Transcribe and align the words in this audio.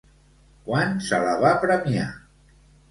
Quan 0.69 0.97
se 1.11 1.21
la 1.27 1.37
va 1.45 1.55
premiar? 1.67 2.09